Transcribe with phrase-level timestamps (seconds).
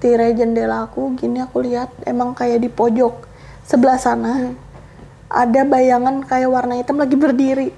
[0.00, 3.28] tirai jendela aku gini aku lihat emang kayak di pojok
[3.68, 4.56] sebelah sana
[5.30, 7.70] ada bayangan kayak warna hitam lagi berdiri.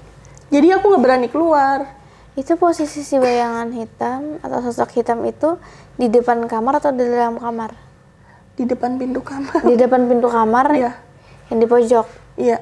[0.49, 1.85] Jadi aku nggak berani keluar.
[2.33, 5.61] Itu posisi si bayangan hitam atau sosok hitam itu
[5.93, 7.77] di depan kamar atau di dalam kamar?
[8.53, 9.65] di depan pintu kamar.
[9.65, 10.65] Di depan pintu kamar?
[10.77, 10.93] Iya.
[11.49, 12.05] yang di pojok.
[12.37, 12.61] iya.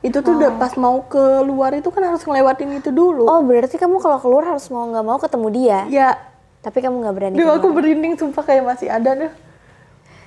[0.00, 3.28] Itu tuh udah pas mau keluar itu kan harus ngelewatin itu dulu.
[3.28, 5.78] Oh, berarti kamu kalau keluar harus mau nggak mau ketemu dia.
[5.88, 6.08] ya
[6.66, 7.34] Tapi kamu nggak berani.
[7.38, 9.30] Duh, aku berinding sumpah kayak masih ada deh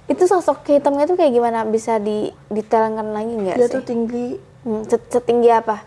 [0.07, 1.67] Itu sosok hitamnya tuh kayak gimana?
[1.67, 3.75] Bisa di detailkan lagi nggak dia sih?
[3.75, 4.27] tuh tinggi
[4.59, 5.83] Hmm, set- setinggi apa?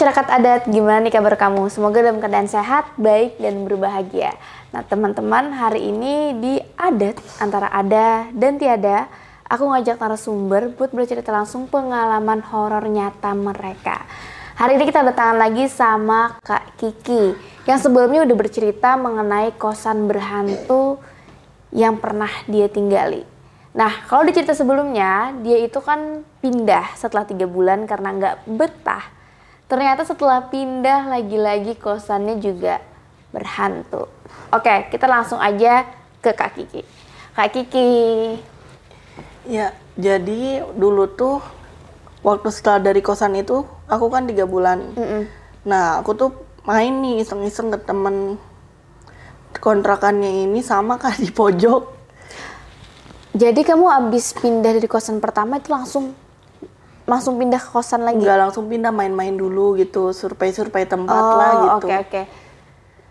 [0.00, 1.68] Masyarakat adat, gimana nih kabar kamu?
[1.68, 4.32] Semoga dalam keadaan sehat, baik, dan berbahagia.
[4.72, 9.12] Nah teman-teman, hari ini di adat antara ada dan tiada,
[9.44, 14.08] aku ngajak narasumber buat bercerita langsung pengalaman horor nyata mereka.
[14.56, 17.36] Hari ini kita datangan lagi sama Kak Kiki,
[17.68, 20.96] yang sebelumnya udah bercerita mengenai kosan berhantu
[21.76, 23.20] yang pernah dia tinggali.
[23.76, 29.19] Nah, kalau di cerita sebelumnya, dia itu kan pindah setelah tiga bulan karena nggak betah.
[29.70, 32.82] Ternyata setelah pindah lagi-lagi kosannya juga
[33.30, 34.10] berhantu.
[34.50, 35.86] Oke, kita langsung aja
[36.18, 36.82] ke Kak Kiki.
[37.38, 37.90] Kak Kiki,
[39.46, 41.38] ya jadi dulu tuh
[42.26, 44.90] waktu setelah dari kosan itu aku kan tiga bulan.
[45.62, 46.30] Nah aku tuh
[46.66, 48.42] main nih iseng-iseng ke temen.
[49.62, 52.02] Kontrakannya ini sama kan di pojok.
[53.38, 56.10] Jadi kamu abis pindah dari kosan pertama itu langsung
[57.10, 58.22] langsung pindah ke kosan lagi?
[58.22, 62.22] nggak langsung pindah main-main dulu gitu survei-survei tempat oh, lah gitu oke oke.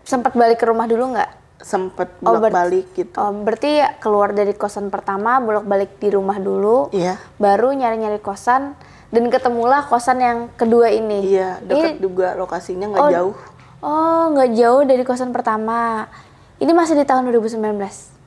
[0.00, 1.30] Sempat balik ke rumah dulu nggak?
[1.60, 6.88] sempet Oh, bolak-balik gitu Oh, berarti ya keluar dari kosan pertama, bolak-balik di rumah dulu.
[6.90, 8.72] iya baru nyari-nyari kosan
[9.12, 11.36] dan ketemulah kosan yang kedua ini.
[11.36, 13.36] iya deket Ini- juga lokasinya nggak oh, jauh
[13.80, 16.04] Oh, nggak jauh dari kosan pertama.
[16.60, 18.19] Ini masih di tahun 2019.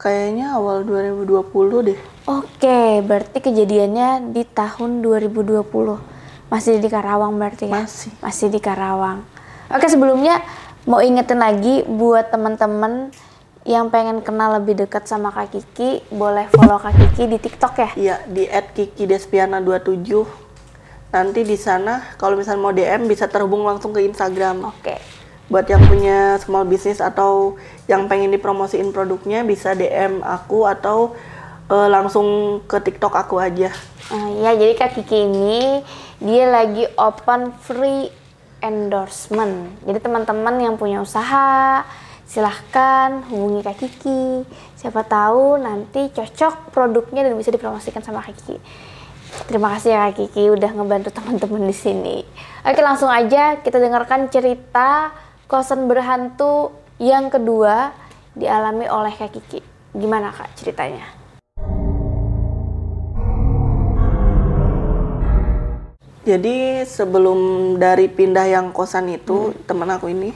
[0.00, 2.00] Kayaknya awal 2020 deh
[2.30, 5.66] Oke, berarti kejadiannya di tahun 2020.
[6.46, 7.82] Masih di Karawang berarti ya?
[7.82, 8.12] Masih.
[8.22, 9.26] Masih di Karawang.
[9.66, 10.38] Oke, sebelumnya
[10.86, 13.10] mau ingetin lagi buat teman-teman
[13.66, 17.90] yang pengen kenal lebih dekat sama Kak Kiki, boleh follow Kak Kiki di TikTok ya?
[17.98, 20.06] Iya di @kikidespiana27.
[21.10, 24.70] Nanti di sana kalau misalnya mau DM bisa terhubung langsung ke Instagram.
[24.70, 25.19] Oke.
[25.50, 27.58] Buat yang punya small business atau
[27.90, 31.18] yang pengen dipromosiin produknya bisa DM aku atau
[31.66, 33.74] eh, langsung ke TikTok aku aja.
[34.14, 35.82] Ah, ya, jadi Kak Kiki ini
[36.22, 38.10] dia lagi open free
[38.62, 39.74] endorsement.
[39.86, 41.82] Jadi teman-teman yang punya usaha,
[42.30, 44.46] silahkan hubungi Kak Kiki.
[44.78, 48.56] Siapa tahu nanti cocok produknya dan bisa dipromosikan sama Kak Kiki.
[49.46, 52.16] Terima kasih ya Kak Kiki udah ngebantu teman-teman di sini.
[52.62, 55.10] Oke, langsung aja kita dengarkan cerita
[55.50, 56.70] kosan berhantu
[57.02, 57.90] yang kedua
[58.38, 59.58] dialami oleh Kak Kiki.
[59.90, 61.02] Gimana Kak ceritanya?
[66.22, 70.30] Jadi sebelum dari pindah yang kosan itu temen aku ini,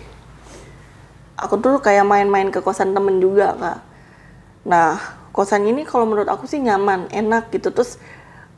[1.39, 3.79] aku tuh kayak main-main ke kosan temen juga kak.
[4.67, 4.99] Nah
[5.31, 7.71] kosan ini kalau menurut aku sih nyaman, enak gitu.
[7.71, 8.03] Terus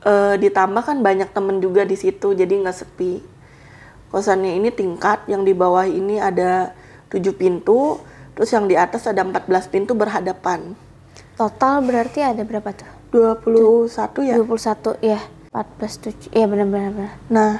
[0.08, 3.35] eh, ditambah kan banyak temen juga di situ, jadi nggak sepi.
[4.16, 6.72] Kosannya ini tingkat, yang di bawah ini ada
[7.12, 8.00] 7 pintu,
[8.32, 10.72] terus yang di atas ada 14 pintu berhadapan.
[11.36, 12.88] Total berarti ada berapa tuh?
[13.12, 14.40] 21 ya.
[14.40, 15.20] 21 ya
[15.52, 17.12] 14 7 iya benar-benar benar.
[17.28, 17.52] Nah,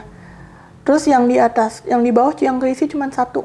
[0.80, 3.44] terus yang di atas, yang di bawah yang keisi cuma satu,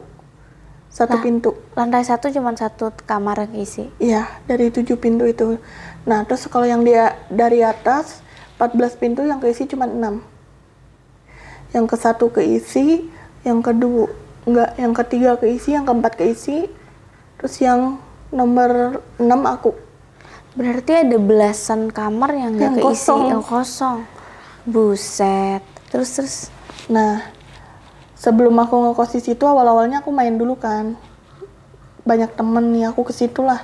[0.88, 1.23] satu Nah.
[1.23, 1.51] pintu.
[1.75, 5.59] lantai satu cuma satu kamar yang isi Iya, dari tujuh pintu itu.
[6.07, 8.23] Nah, terus kalau yang dia dari atas
[8.55, 10.23] 14 pintu yang keisi cuma 6.
[11.72, 13.08] Yang ke satu keisi,
[13.48, 14.12] yang kedua
[14.44, 16.68] enggak, yang ketiga keisi, yang keempat keisi.
[17.40, 18.00] Terus yang
[18.32, 19.73] nomor 6 aku.
[20.52, 23.32] berarti ada belasan kamar yang nggak keisi kosong.
[23.32, 24.03] yang kosong
[24.68, 26.52] buset terus terus
[26.91, 27.23] Nah,
[28.20, 31.00] sebelum aku ngekos di situ awal-awalnya aku main dulu kan.
[32.03, 33.64] Banyak temen nih aku ke situ lah.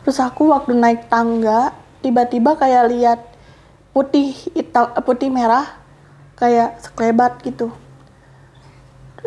[0.00, 3.20] Terus aku waktu naik tangga tiba-tiba kayak lihat
[3.92, 5.76] putih hitam eh, putih merah
[6.44, 7.72] kayak sekelebat gitu.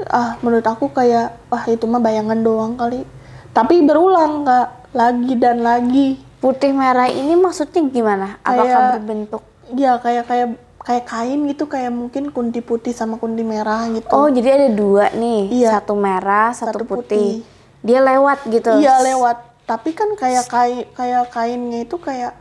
[0.07, 3.01] Ah, menurut aku kayak wah itu mah bayangan doang kali.
[3.49, 6.09] Tapi berulang nggak lagi dan lagi.
[6.37, 9.41] putih merah ini maksudnya gimana apakah Kayak- berbentuk
[9.73, 10.47] Iya kayak kayak
[10.79, 14.07] kayak kain gitu kayak mungkin kunti putih sama kunti merah gitu.
[14.07, 15.49] Oh, jadi ada dua nih.
[15.51, 15.81] Iya.
[15.81, 17.41] Satu merah, satu, Satu putih.
[17.41, 17.83] putih.
[17.83, 18.69] Dia lewat gitu.
[18.77, 19.37] Iya lewat.
[19.65, 22.37] Tapi kan kayak kain kayak kainnya itu kayak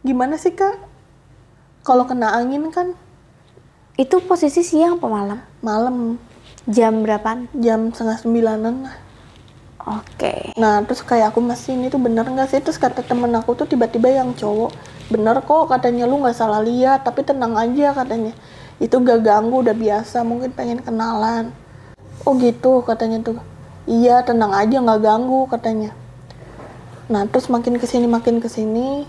[0.00, 0.78] gimana sih kak?
[1.82, 2.94] Kalau kena angin kan
[3.98, 5.38] Itu posisi siang apa malam?
[5.64, 5.96] malam
[6.68, 7.48] Jam berapaan?
[7.56, 8.96] jam setengah sembilanan lah.
[9.80, 10.52] Oke.
[10.60, 12.60] Nah terus kayak aku masih ini tuh bener nggak sih?
[12.60, 17.02] Terus kata temen aku tuh tiba-tiba yang cowok bener kok katanya lu nggak salah lihat
[17.02, 18.30] tapi tenang aja katanya
[18.78, 21.50] itu gak ganggu udah biasa mungkin pengen kenalan
[22.22, 23.42] oh gitu katanya tuh
[23.90, 25.90] iya tenang aja nggak ganggu katanya
[27.10, 29.02] nah terus makin ke sini makin ke sini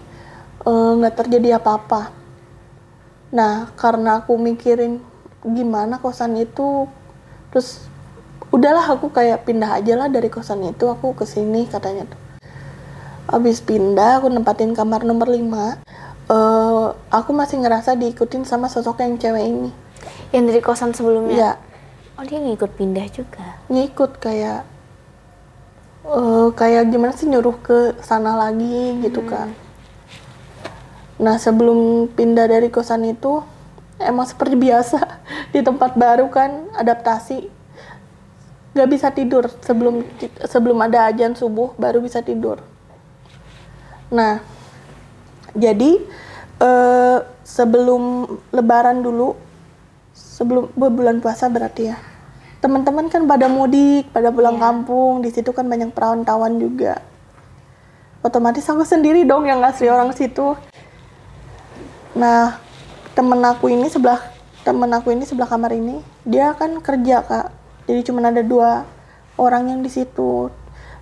[0.66, 2.10] eh, nggak terjadi apa-apa
[3.32, 5.00] nah karena aku mikirin
[5.42, 6.86] gimana kosan itu
[7.50, 7.88] terus
[8.52, 12.20] udahlah aku kayak pindah aja lah dari kosan itu aku ke sini katanya tuh.
[13.32, 15.40] Abis pindah aku nempatin kamar nomor 5
[16.32, 19.72] eh aku masih ngerasa diikutin sama sosok yang cewek ini.
[20.36, 21.36] Yang dari kosan sebelumnya?
[21.36, 21.52] ya
[22.20, 23.58] Oh, dia ngikut pindah juga.
[23.72, 24.62] ngikut kayak
[26.06, 29.50] eh kayak gimana sih nyuruh ke sana lagi gitu kan
[31.22, 33.46] nah sebelum pindah dari kosan itu
[34.02, 34.98] emang seperti biasa
[35.54, 37.62] di tempat baru kan adaptasi.
[38.72, 40.02] Gak bisa tidur sebelum
[40.48, 42.64] sebelum ada ajan subuh baru bisa tidur.
[44.10, 44.42] Nah
[45.54, 46.00] jadi
[46.58, 48.26] eh, sebelum
[48.56, 49.36] lebaran dulu
[50.16, 52.00] sebelum bulan puasa berarti ya
[52.64, 54.64] teman-teman kan pada mudik pada pulang Iya.
[54.70, 57.02] kampung di situ kan banyak perawan-tawan juga.
[58.22, 60.54] Otomatis aku sendiri dong yang ngasih orang situ
[62.12, 62.60] nah
[63.16, 64.20] temen aku ini sebelah
[64.62, 67.48] temen aku ini sebelah kamar ini dia kan kerja kak.
[67.90, 68.86] Jadi cuma ada dua
[69.36, 70.54] orang yang di situ.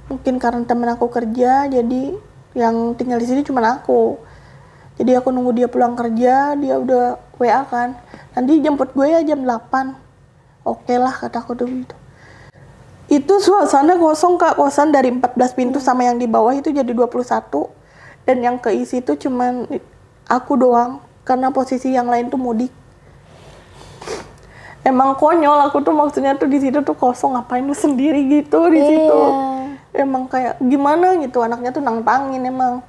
[0.08, 2.04] Mungkin karena temen aku kerja jadi
[2.58, 4.18] yang tinggal di sini cuma aku.
[5.00, 8.00] Jadi aku nunggu dia pulang kerja dia udah WA kan.
[8.34, 9.96] Nanti jemput gue ya jam 8
[10.64, 11.96] oke lah kataku tuh gitu.
[13.12, 14.56] Itu suasana kosong kak.
[14.56, 17.12] Kosan dari 14 pintu sama yang di bawah itu jadi 21
[18.24, 19.66] dan yang keisi itu cuman
[20.30, 22.72] aku doang karena posisi yang lain tuh mudik.
[24.86, 28.80] Emang konyol aku tuh maksudnya tuh di situ tuh kosong ngapain lu sendiri gitu di
[28.80, 29.20] situ?
[29.90, 30.06] Iya.
[30.06, 32.86] emang kayak gimana gitu anaknya tuh nantangin emang.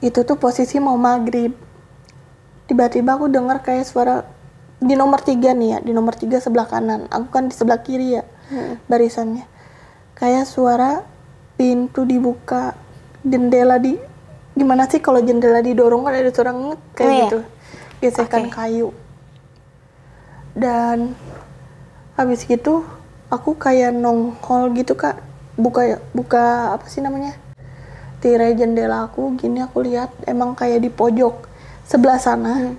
[0.00, 1.52] Itu tuh posisi mau maghrib.
[2.64, 4.24] Tiba-tiba aku dengar kayak suara
[4.80, 7.10] di nomor tiga nih ya di nomor tiga sebelah kanan.
[7.12, 8.24] Aku kan di sebelah kiri ya
[8.88, 9.44] barisannya.
[10.16, 11.04] Kayak suara
[11.58, 12.74] pintu dibuka
[13.22, 14.13] jendela di
[14.54, 17.22] gimana sih kalau jendela didorong kan ada nget kayak Oh, iya.
[17.26, 17.38] gitu.
[18.02, 18.54] Gesekan Oke.
[18.54, 18.88] kayu.
[20.54, 21.18] Dan
[22.14, 22.86] habis gitu
[23.30, 25.18] aku kayak nongol gitu kak.
[25.54, 27.34] Buka buka apa sih namanya
[28.22, 29.34] tirai jendela aku.
[29.38, 31.50] Gini aku lihat emang kayak di pojok
[31.84, 32.74] sebelah sana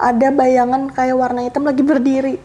[0.00, 2.36] ada bayangan kayak warna hitam lagi berdiri.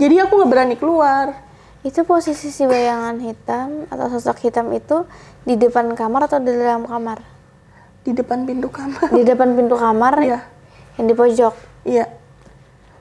[0.00, 1.36] Jadi aku nggak berani keluar.
[1.84, 5.04] Itu posisi si bayangan hitam atau sosok hitam itu
[5.44, 7.20] di depan kamar atau di dalam kamar?
[8.04, 10.40] Di depan pintu kamar Di depan pintu kamar Iya.
[10.94, 11.54] yang di pojok.
[11.82, 12.06] iya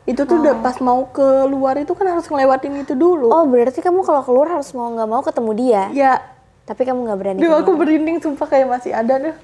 [0.03, 4.01] itu tuh udah pas mau keluar itu kan harus ngelewatin itu dulu Oh, berarti kamu
[4.01, 5.83] kalau keluar harus mau nggak mau ketemu dia.
[5.91, 6.13] ya
[6.61, 7.39] Tapi kamu nggak berani.
[7.39, 9.35] Duh, aku berinding sumpah kayak masih ada deh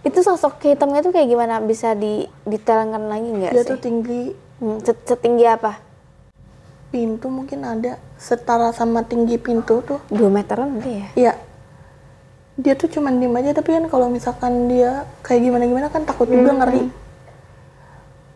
[0.00, 1.58] Itu sosok hitamnya itu kayak gimana?
[1.58, 3.68] Bisa didetailkan lagi nggak dia sih?
[3.68, 4.22] tuh tinggi
[4.56, 5.78] Hmm, set- setinggi apa?
[6.88, 11.08] pintu mungkin ada setara sama tinggi pintu tuh Dua meteran nanti ya?
[11.14, 11.32] Iya.
[12.58, 16.26] Dia tuh cuman diem aja tapi kan kalau misalkan dia kayak gimana gimana kan takut
[16.26, 16.90] juga ngeri.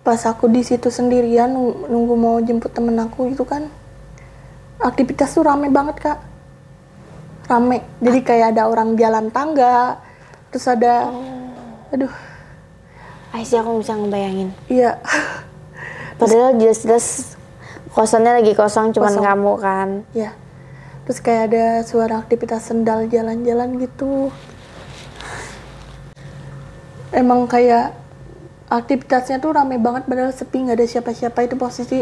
[0.00, 3.66] Pas aku di situ sendirian nung- nunggu mau jemput temen aku itu kan
[4.78, 6.18] aktivitas tuh rame banget kak.
[7.44, 7.82] Rame.
[7.98, 9.98] Jadi kayak ada orang jalan tangga,
[10.48, 11.10] terus ada,
[11.90, 12.10] aduh,
[13.30, 14.52] Ay sih aku bisa ngebayangin.
[14.68, 15.00] iya.
[16.14, 17.34] Padahal jelas-jelas
[17.90, 19.24] kosannya lagi kosong, cuman Kosong.
[19.24, 19.88] kamu kan.
[20.12, 20.30] Ya.
[21.12, 24.32] Terus kayak ada suara aktivitas sendal jalan-jalan gitu.
[27.12, 27.92] Emang kayak
[28.72, 32.00] aktivitasnya tuh rame banget padahal sepi nggak ada siapa-siapa itu posisi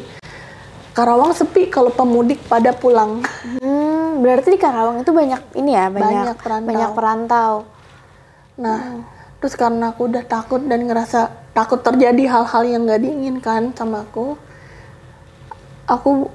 [0.94, 3.18] Karawang sepi kalau pemudik pada pulang.
[3.58, 6.70] Hmm, berarti di Karawang itu banyak ini ya, banyak Banyak perantau.
[6.70, 7.52] banyak perantau.
[8.62, 8.78] Nah,
[9.42, 14.38] terus karena aku udah takut dan ngerasa takut terjadi hal-hal yang nggak diinginkan sama aku,
[15.90, 16.30] aku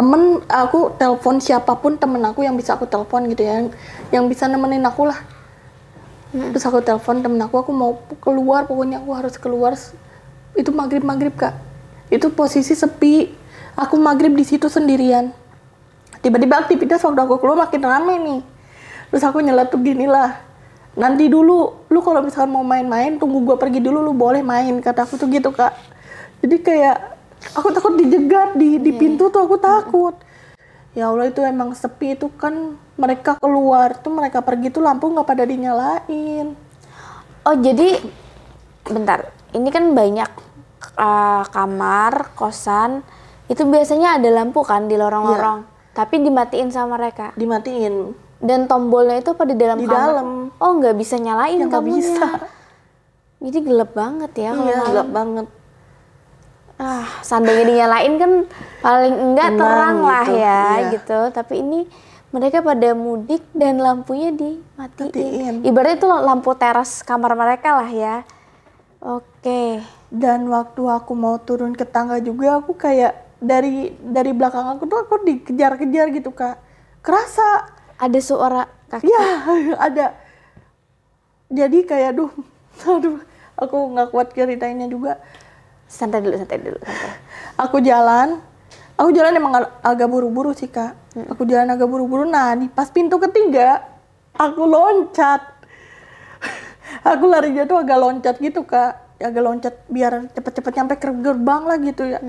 [0.00, 3.68] temen aku telepon siapa pun temen aku yang bisa aku telepon gitu ya, yang,
[4.08, 5.20] yang bisa nemenin aku lah.
[6.32, 9.76] Terus aku telepon temen aku, aku mau keluar, pokoknya aku harus keluar.
[10.56, 11.52] Itu maghrib maghrib kak,
[12.08, 13.36] itu posisi sepi.
[13.76, 15.36] Aku maghrib di situ sendirian.
[16.24, 18.40] Tiba-tiba aktivitas waktu aku keluar makin rame nih.
[19.12, 20.48] Terus aku nyeletuk gini lah.
[20.98, 25.06] nanti dulu lu kalau misalkan mau main-main tunggu gua pergi dulu lu boleh main kata
[25.06, 25.70] aku tuh gitu kak
[26.42, 26.96] jadi kayak
[27.56, 30.14] aku takut dijegat di di pintu tuh aku takut.
[30.90, 35.26] Ya Allah itu emang sepi itu kan mereka keluar tuh mereka pergi tuh lampu nggak
[35.26, 36.52] pada dinyalain.
[37.46, 37.96] Oh jadi
[38.84, 40.30] bentar, ini kan banyak
[40.98, 43.06] uh, kamar, kosan,
[43.46, 47.32] itu biasanya ada lampu kan di lorong-lorong, tapi dimatiin sama mereka.
[47.38, 48.12] dimatiin.
[48.40, 50.00] Dan tombolnya itu apa di dalam Di kamar?
[50.00, 50.28] dalam.
[50.58, 51.96] Oh nggak bisa nyalain ya kamunya.
[52.00, 52.28] bisa.
[53.40, 55.46] Jadi gelap banget ya kalau iya gelap banget
[56.80, 58.32] Ah, seandainya dinyalain kan
[58.80, 60.90] paling enggak terang lah gitu, ya iya.
[60.96, 61.20] gitu.
[61.28, 61.80] Tapi ini
[62.32, 65.12] mereka pada mudik dan lampunya dimatiin.
[65.12, 65.54] Matiin.
[65.60, 68.16] Ibaratnya itu lampu teras kamar mereka lah ya.
[69.00, 69.80] Oke.
[70.10, 74.98] dan waktu aku mau turun ke tangga juga aku kayak dari dari belakang aku tuh
[75.06, 76.60] aku dikejar-kejar gitu kak
[77.00, 79.08] kerasa Ada suara kaki.
[79.08, 79.24] ya
[79.86, 80.06] ada
[81.48, 82.32] jadi kayak duh
[82.98, 83.22] aduh
[83.56, 85.16] aku nggak kuat ceritainnya juga
[85.90, 86.78] Santai dulu, santai dulu.
[86.78, 87.18] Santai.
[87.58, 88.38] aku jalan.
[88.94, 90.94] Aku jalan emang ag- agak buru-buru sih kak.
[91.34, 92.22] Aku jalan agak buru-buru.
[92.28, 93.82] Nah di pas pintu ketiga
[94.38, 95.42] aku loncat.
[97.16, 99.18] Aku larinya tuh agak loncat gitu kak.
[99.20, 102.20] Agak loncat biar cepet-cepet nyampe ke gerbang lah gitu ya.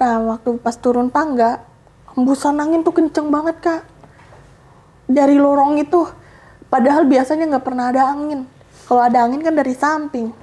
[0.00, 1.60] Nah waktu pas turun tangga
[2.16, 3.82] hembusan angin tuh kenceng banget kak.
[5.06, 6.08] Dari lorong itu
[6.72, 8.48] padahal biasanya nggak pernah ada angin.
[8.88, 10.41] Kalau ada angin kan dari samping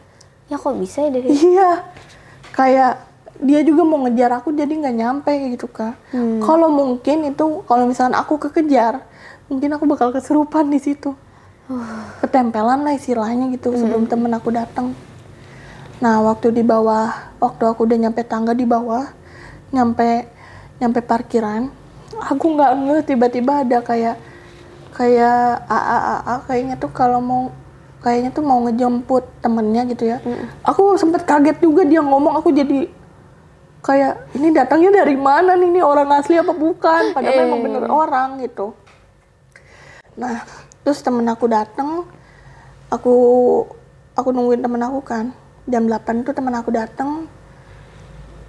[0.49, 1.69] Ya kok bisa ya dari Iya,
[2.51, 2.93] kayak
[3.39, 5.95] dia juga mau ngejar aku jadi nggak nyampe gitu kak.
[6.43, 8.99] Kalau mungkin itu kalau misalnya aku kekejar,
[9.47, 11.15] mungkin aku bakal keserupan di situ.
[12.21, 14.91] Ketempelan lah istilahnya gitu sebelum temen aku datang.
[16.03, 19.07] Nah waktu di bawah, waktu aku udah nyampe tangga di bawah,
[19.71, 20.27] nyampe
[20.79, 21.71] nyampe parkiran,
[22.19, 24.15] aku nggak ngeh tiba-tiba ada kayak
[24.95, 27.43] kayak AA AA kayaknya tuh kalau mau
[27.99, 30.17] kayaknya tuh mau ngejemput temennya gitu ya.
[30.63, 32.87] Aku sempet kaget juga dia ngomong aku jadi
[33.79, 37.15] kayak ini datangnya dari mana nih ini orang asli apa bukan?
[37.15, 38.75] Padahal memang bener orang gitu.
[40.19, 40.43] Nah,
[40.83, 42.03] terus temen aku datang,
[42.91, 43.15] aku
[44.15, 45.31] aku nungguin temen aku kan.
[45.69, 47.29] Jam 8 tuh temen aku datang.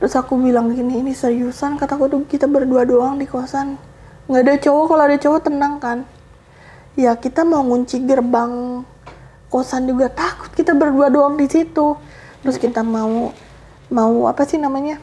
[0.00, 3.76] Terus aku bilang gini, ini seriusan kataku tuh kita berdua doang di kosan.
[4.24, 5.98] Nggak ada cowok, kalau ada cowok tenang kan.
[6.96, 8.82] Ya kita mau ngunci gerbang
[9.50, 11.98] kosan juga takut kita berdua doang di situ.
[12.40, 13.34] Terus kita mau
[13.90, 15.02] mau apa sih namanya?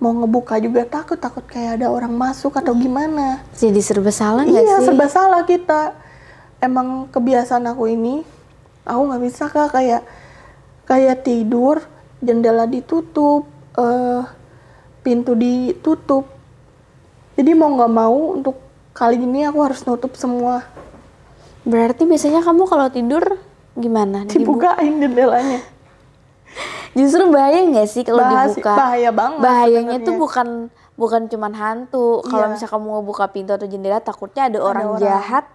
[0.00, 3.44] Mau ngebuka juga takut, takut kayak ada orang masuk atau gimana.
[3.52, 4.84] jadi serba salah nggak Iya, sih?
[4.88, 5.92] serba salah kita.
[6.60, 8.20] Emang kebiasaan aku ini,
[8.84, 10.02] aku nggak bisa kak kayak
[10.84, 11.80] kayak tidur,
[12.20, 14.24] jendela ditutup, eh
[15.00, 16.28] pintu ditutup.
[17.36, 18.56] Jadi mau nggak mau untuk
[18.92, 20.64] kali ini aku harus nutup semua.
[21.64, 23.24] Berarti biasanya kamu kalau tidur
[23.80, 24.22] gimana?
[24.22, 24.76] Dibuka.
[24.76, 25.60] Dibukain jendelanya.
[26.98, 28.74] Justru bahaya nggak sih kalau dibuka?
[28.74, 30.48] bahaya banget Bahayanya tuh bukan
[30.94, 32.20] bukan cuman hantu.
[32.22, 32.52] Kalau Iya.
[32.52, 35.00] misalnya kamu ngebuka pintu atau jendela, takutnya ada orang, orang.
[35.00, 35.46] jahat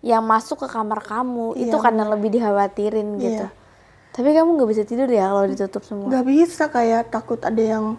[0.00, 1.56] yang masuk ke kamar kamu.
[1.56, 3.46] Itu Iya, kan yang lebih dikhawatirin gitu.
[3.48, 3.62] Iya.
[4.12, 6.06] Tapi kamu nggak bisa tidur ya kalau ditutup semua.
[6.06, 7.96] nggak bisa kayak takut ada yang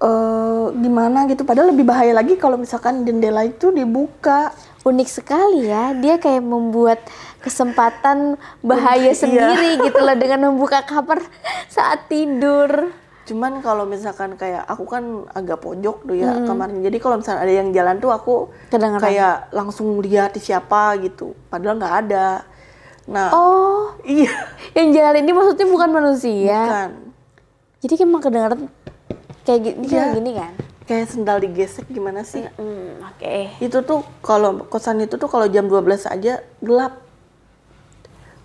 [0.00, 1.44] eh gimana gitu.
[1.44, 4.50] Padahal lebih bahaya lagi kalau misalkan jendela itu dibuka.
[4.84, 7.00] Unik sekali ya, dia kayak membuat
[7.44, 9.20] kesempatan bahaya Iya.
[9.20, 11.20] sendiri gitu loh dengan membuka kamar
[11.68, 12.88] saat tidur.
[13.24, 16.80] Cuman kalau misalkan kayak aku kan agak pojok tuh ya kamarnya.
[16.82, 18.34] Jadi kalau misalnya ada yang jalan tuh aku
[18.68, 19.00] Kedengeran.
[19.00, 21.32] kayak langsung lihat siapa gitu.
[21.48, 22.44] Padahal nggak ada.
[23.04, 24.32] Nah, Oh, iya.
[24.72, 26.56] yang jalan ini maksudnya bukan manusia.
[26.58, 26.90] Bukan.
[27.80, 28.60] Jadi emang kedengeran
[29.44, 30.04] kayak gini, Iya.
[30.12, 30.52] gini kan?
[30.84, 32.44] Kayak sendal digesek gimana sih?
[32.50, 33.56] Hmm, oke.
[33.58, 37.00] Itu tuh kalau kosan itu tuh kalau jam 12 aja gelap.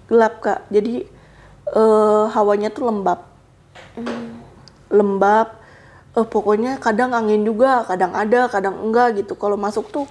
[0.09, 0.59] Gelap, Kak.
[0.73, 1.05] Jadi
[1.69, 3.23] eh, hawanya tuh lembab.
[4.89, 5.47] Lembab.
[6.17, 9.37] Eh, pokoknya kadang angin juga, kadang ada, kadang enggak gitu.
[9.37, 10.05] Kalau masuk tuh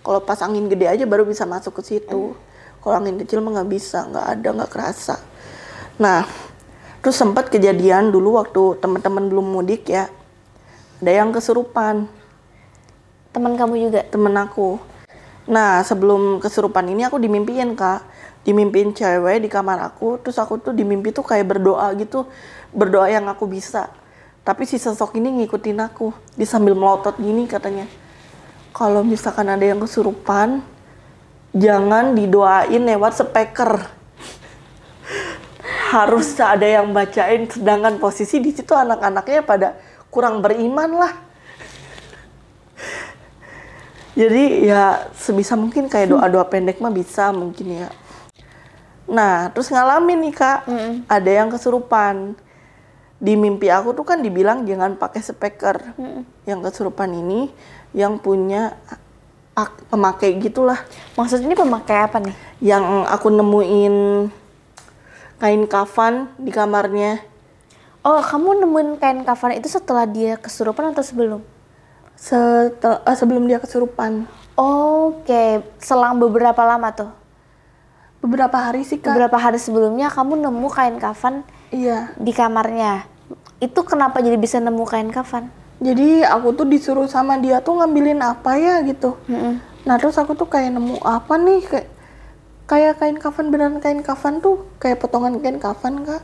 [0.00, 2.32] kalau pas angin gede aja baru bisa masuk ke situ.
[2.80, 5.20] Kalau angin kecil mah nggak bisa, nggak ada, nggak kerasa.
[6.00, 6.24] Nah,
[7.04, 10.08] terus sempat kejadian dulu waktu teman-teman belum mudik ya.
[11.04, 12.08] Ada yang kesurupan
[13.30, 14.02] Teman kamu juga.
[14.10, 14.82] temen aku.
[15.46, 18.02] Nah sebelum kesurupan ini aku dimimpiin kak,
[18.44, 22.24] dimimpiin cewek di kamar aku, terus aku tuh dimimpi tuh kayak berdoa gitu,
[22.72, 23.92] berdoa yang aku bisa.
[24.40, 27.84] Tapi si sosok ini ngikutin aku, dia sambil melotot gini katanya.
[28.72, 30.64] Kalau misalkan ada yang kesurupan,
[31.52, 33.76] jangan didoain lewat speaker.
[35.92, 39.68] Harus ada yang bacain, sedangkan posisi di situ anak-anaknya pada
[40.08, 41.12] kurang beriman lah.
[44.18, 47.88] Jadi ya sebisa mungkin kayak doa-doa pendek mah bisa mungkin ya.
[49.10, 50.58] Nah, terus ngalamin nih kak,
[51.10, 52.38] ada yang kesurupan.
[53.20, 55.76] Di mimpi aku tuh kan dibilang jangan pakai speaker.
[56.46, 57.50] Yang kesurupan ini
[57.92, 58.78] yang punya
[59.52, 60.78] ak- pemakai gitulah.
[61.18, 62.34] Maksudnya ini pemakai apa nih?
[62.62, 63.94] Yang aku nemuin
[65.36, 67.20] kain kafan di kamarnya.
[68.00, 71.44] Oh, kamu nemuin kain kafan itu setelah dia kesurupan atau sebelum?
[72.16, 74.24] Setel, eh, sebelum dia kesurupan.
[74.56, 77.19] Oke, selang beberapa lama tuh.
[78.20, 79.16] Beberapa hari sih kak.
[79.16, 81.40] Beberapa hari sebelumnya kamu nemu kain kafan
[81.72, 82.12] Iya.
[82.20, 83.08] di kamarnya.
[83.60, 85.48] Itu kenapa jadi bisa nemu kain kafan?
[85.80, 89.16] Jadi aku tuh disuruh sama dia tuh ngambilin apa ya gitu.
[89.88, 91.88] Nah terus aku tuh kayak nemu apa nih kayak
[92.68, 96.20] kayak kain kafan beneran kain kafan tuh kayak potongan kain kafan kak.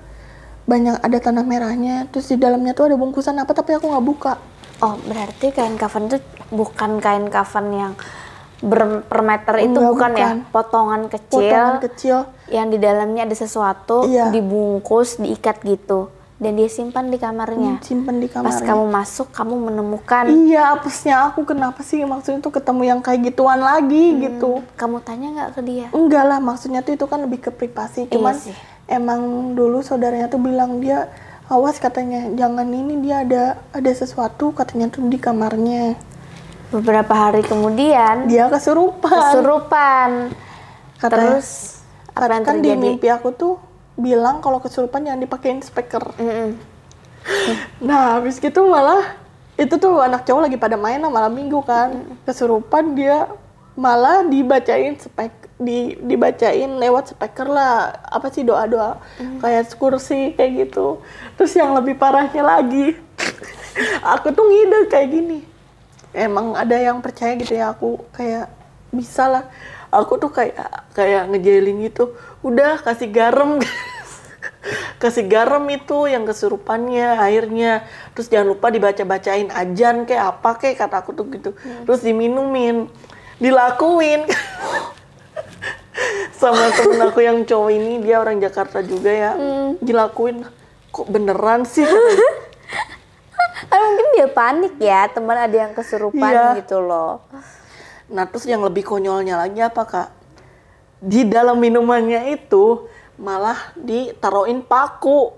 [0.69, 2.05] Banyak ada tanah merahnya.
[2.13, 4.37] Terus di dalamnya tuh ada bungkusan apa tapi aku nggak buka.
[4.85, 6.21] Oh, berarti kain kafan itu
[6.53, 7.93] bukan kain kafan yang
[8.59, 10.17] ber per meter itu Enggak, bukan, ya?
[10.17, 10.37] bukan.
[10.49, 12.17] Potongan kecil Potongan kecil.
[12.49, 14.31] yang di dalamnya ada sesuatu Iya.
[14.31, 16.09] dibungkus, diikat gitu.
[16.37, 17.81] Dan dia simpan di kamarnya.
[17.81, 18.45] Simpen di kamar.
[18.47, 20.29] Pas kamu masuk, kamu menemukan.
[20.29, 24.21] Iya apesnya aku kenapa sih maksudnya tuh ketemu yang kayak gituan lagi Hmm.
[24.23, 24.51] gitu.
[24.75, 25.87] Kamu tanya nggak ke dia?
[25.91, 28.05] Enggak lah, maksudnya tuh itu kan lebih ke privasi.
[28.05, 28.53] Iya Cuman sih.
[28.87, 29.21] emang
[29.53, 31.09] dulu saudaranya tuh bilang dia
[31.47, 35.97] awas katanya jangan ini dia ada ada sesuatu katanya tuh di kamarnya.
[36.69, 39.07] Beberapa hari kemudian Dia kesurupan.
[39.07, 40.11] kesurupan.
[40.97, 41.79] Katanya- Terus
[42.11, 42.81] apa yang kan di terjadi?
[42.81, 43.55] mimpi aku tuh
[43.95, 46.03] bilang kalau kesurupan jangan dipakein speaker.
[46.17, 46.59] Mm-mm.
[47.81, 49.15] Nah, habis gitu malah
[49.55, 52.03] itu tuh anak cowok lagi pada main lah malam minggu kan.
[52.23, 53.31] Kesurupan dia
[53.75, 59.01] malah dibacain spek di dibacain lewat speaker lah apa sih doa-doa
[59.39, 61.01] kayak kursi kayak gitu.
[61.37, 62.97] Terus yang lebih parahnya lagi
[64.13, 65.39] aku tuh ngide kayak gini.
[66.17, 68.49] Emang ada yang percaya gitu ya aku kayak
[68.89, 69.45] bisa lah.
[69.93, 70.57] Aku tuh kayak
[70.97, 72.17] kayak ngejelin gitu.
[72.41, 73.61] Udah kasih garam.
[74.97, 77.85] Kasih garam itu yang kesurupannya airnya.
[78.17, 81.53] Terus jangan lupa dibaca-bacain ajan kayak apa kayak kata aku tuh gitu.
[81.85, 82.89] Terus diminumin
[83.37, 84.25] dilakuin.
[86.41, 89.31] Sama temen aku yang cowok ini dia orang Jakarta juga ya.
[89.79, 90.49] Dilakuin.
[90.91, 91.85] Kok beneran sih
[93.67, 96.61] Ah, mungkin dia panik ya, teman ada yang kesurupan Iya.
[96.61, 97.25] gitu loh.
[98.13, 100.09] Nah terus yang lebih konyolnya lagi apa kak?
[101.01, 102.85] Di dalam minumannya itu
[103.17, 105.33] malah ditaruhin paku.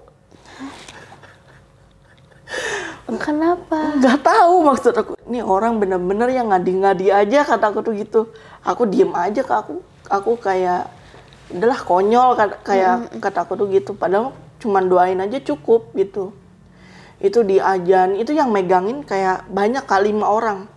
[3.08, 3.96] Kenapa?
[3.96, 5.12] Nggak tahu maksud aku.
[5.30, 8.20] Ini orang bener-bener yang ngadi-ngadi aja kata aku tuh gitu.
[8.60, 9.74] Aku diem aja kak aku.
[10.10, 10.90] Aku kayak
[11.48, 13.96] udahlah konyol kata- kayak kata aku tuh gitu.
[13.96, 16.34] Padahal cuman doain aja cukup gitu.
[17.18, 20.70] Itu di ajan itu yang megangin kayak banyak kali lima orang.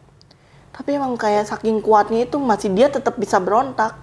[0.73, 3.97] Tapi emang kayak saking kuatnya itu masih dia tetap bisa berontak.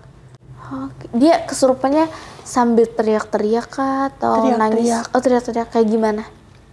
[1.17, 2.13] Dia kesurupannya
[2.45, 4.85] sambil teriak-teriak kah atau nangis?
[4.85, 5.05] Teriak-teriak.
[5.17, 6.25] Oh teriak-teriak kayak gimana?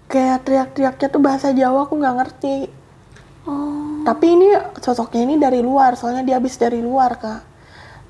[0.05, 2.57] kayak teriak-teriaknya tuh bahasa Jawa aku nggak ngerti.
[3.45, 4.01] Oh.
[4.05, 4.47] Tapi ini
[4.81, 7.41] sosoknya ini dari luar, soalnya dia habis dari luar kak.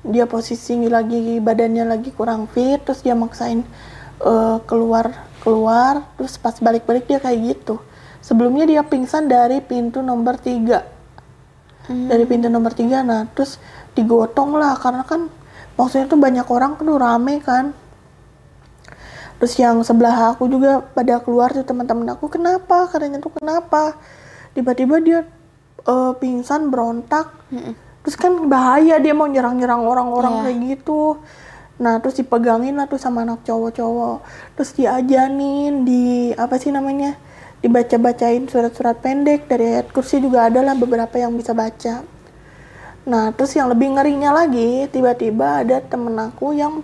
[0.06, 3.64] Dia posisi lagi badannya lagi kurang fit, terus dia maksain
[4.22, 5.12] eh, keluar
[5.46, 7.78] keluar, terus pas balik-balik dia kayak gitu.
[8.18, 10.82] Sebelumnya dia pingsan dari pintu nomor tiga,
[11.86, 13.62] dari pintu nomor tiga, nah terus
[13.94, 15.30] digotong lah karena kan
[15.78, 17.70] maksudnya tuh banyak orang kan rame kan.
[19.38, 22.90] Terus yang sebelah aku juga pada keluar tuh teman-teman aku kenapa?
[22.90, 23.94] Katanya tuh kenapa?
[24.56, 25.20] Tiba-tiba dia
[25.86, 27.30] eh, pingsan berontak.
[28.02, 30.42] Terus kan bahaya dia mau nyerang-nyerang orang-orang Iya.
[30.42, 31.18] kayak gitu
[31.76, 34.24] nah terus dipegangin lah tuh sama anak cowok-cowok
[34.56, 37.20] terus diajanin di apa sih namanya
[37.60, 42.16] dibaca-bacain surat-surat pendek dari ayat kursi juga ada lah beberapa yang bisa baca
[43.06, 46.82] Nah, terus yang lebih ngerinya lagi, tiba-tiba ada temen aku yang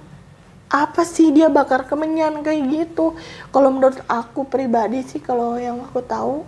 [0.70, 3.18] apa sih dia bakar kemenyan kayak gitu.
[3.50, 6.46] Kalau menurut aku pribadi sih, kalau yang aku tahu,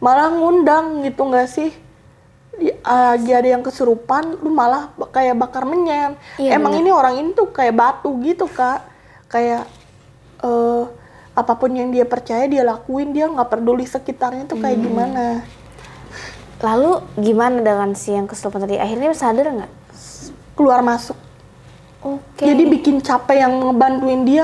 [0.00, 1.70] malah ngundang gitu nggak sih?
[2.58, 6.18] Di- Lagi ada yang kesurupan, lu malah kayak bakar menyan.
[6.36, 6.82] Iya, Emang bener.
[6.82, 8.82] ini orang ini tuh kayak batu gitu kak,
[9.26, 9.64] kayak
[10.38, 10.84] eh
[11.32, 14.64] apa pun yang dia percaya dia lakuin, dia nggak peduli sekitarnya tuh Hmm.
[14.66, 15.24] kayak gimana.
[16.58, 18.74] Lalu gimana dengan si yang kesurupan tadi?
[18.74, 19.72] Akhirnya sadar nggak?
[20.58, 21.14] Keluar masuk.
[22.02, 22.42] Oke.
[22.42, 24.42] Jadi bikin capek yang ngebantuin dia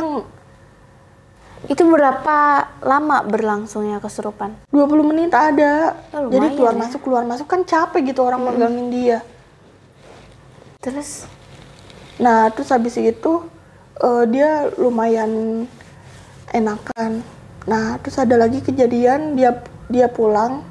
[1.65, 4.57] itu berapa lama berlangsungnya kesurupan?
[4.69, 5.97] 20 menit ada.
[6.13, 6.81] Oh, Jadi keluar ya.
[6.85, 9.19] masuk keluar masuk kan capek gitu orang megangin dia.
[10.85, 11.25] Terus
[12.15, 13.33] Nah, terus habis itu
[13.99, 15.65] eh, dia lumayan
[16.55, 17.27] enakan.
[17.67, 20.63] Nah, terus ada lagi kejadian dia dia pulang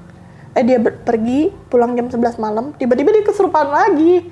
[0.54, 4.30] eh dia pergi pulang jam 11 malam, tiba-tiba dia kesurupan lagi.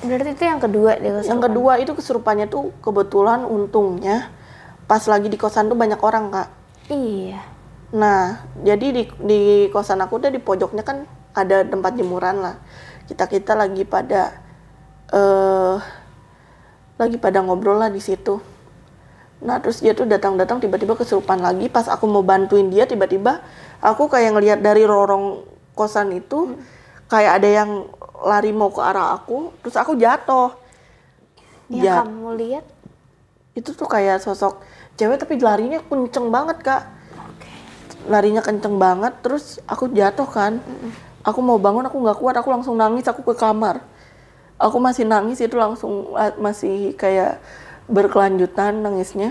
[0.00, 1.30] Berarti itu yang kedua deh kesurupan.
[1.30, 4.32] Yang kedua itu kesurupannya tuh kebetulan untungnya
[4.88, 6.48] pas lagi di kosan tuh banyak orang kak.
[6.88, 7.44] Iya.
[7.92, 11.04] Nah jadi di, di kosan aku tuh di pojoknya kan
[11.36, 12.56] ada tempat jemuran lah.
[13.04, 14.32] Kita kita lagi pada
[15.12, 15.76] eh
[16.98, 18.40] lagi pada ngobrol lah di situ.
[19.44, 21.68] Nah terus dia tuh datang-datang tiba-tiba kesurupan lagi.
[21.68, 23.44] Pas aku mau bantuin dia tiba-tiba
[23.84, 25.44] aku kayak ngelihat dari lorong
[25.76, 26.56] kosan itu
[27.12, 27.70] kayak ada yang
[28.24, 29.52] lari mau ke arah aku.
[29.60, 30.56] Terus aku jatuh.
[31.68, 32.64] Yang Ja- kamu lihat
[33.58, 34.62] itu tuh kayak sosok
[34.98, 36.82] cewek tapi larinya kenceng banget kak.
[38.10, 40.58] Larinya kenceng banget terus aku jatuh kan.
[41.22, 43.80] Aku mau bangun aku nggak kuat aku langsung nangis aku ke kamar.
[44.58, 47.38] Aku masih nangis itu langsung masih kayak
[47.86, 49.30] berkelanjutan nangisnya.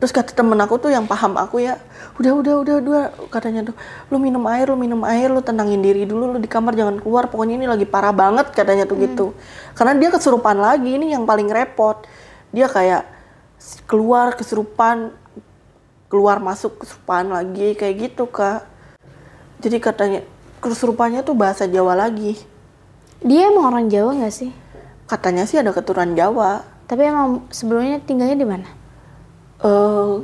[0.00, 1.76] Terus kata temen aku tuh yang paham aku ya
[2.16, 3.76] udah udah udah udah katanya tuh.
[4.08, 7.28] Lu minum air lu minum air lu tenangin diri dulu lu di kamar jangan keluar
[7.28, 9.26] pokoknya ini lagi parah banget katanya tuh gitu.
[9.76, 12.08] Karena dia kesurupan lagi ini yang paling repot.
[12.48, 13.19] Dia kayak
[13.84, 15.12] keluar kesurupan
[16.10, 18.66] keluar masuk kesurupan lagi kayak gitu kak.
[19.60, 20.20] Jadi katanya
[20.58, 22.40] kesurupannya tuh bahasa Jawa lagi.
[23.20, 24.50] Dia emang orang Jawa nggak sih?
[25.10, 26.62] katanya sih ada keturunan Jawa.
[26.86, 28.68] Tapi emang sebelumnya tinggalnya di mana?
[29.60, 30.14] eh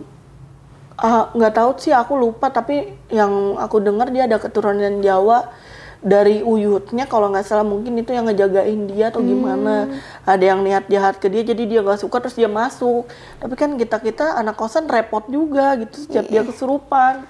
[0.97, 2.55] ah, nggak tahu sih aku lupa.
[2.55, 5.51] Tapi yang aku dengar dia ada keturunan Jawa
[5.99, 9.89] dari uyutnya kalau nggak salah mungkin itu yang ngejagain dia atau gimana
[10.23, 13.75] ada yang niat jahat ke dia jadi dia nggak suka terus dia masuk tapi kan
[13.75, 17.25] kita kita anak kosan repot juga gitu setiap dia kesurupan